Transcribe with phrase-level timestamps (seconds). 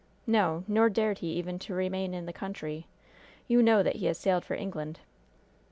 [0.25, 2.87] No, nor dared he even to remain in the country.
[3.47, 4.99] You know that he has sailed for England."